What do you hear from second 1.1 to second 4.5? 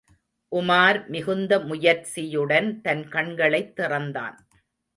மிகுந்த முயற்சியுடன் தன் கண்களைத் திறந்தான்.